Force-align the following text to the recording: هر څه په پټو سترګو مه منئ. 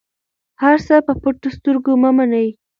هر 0.61 0.75
څه 0.87 0.95
په 1.05 1.13
پټو 1.21 1.49
سترګو 1.57 1.93
مه 2.01 2.11
منئ. 2.17 2.47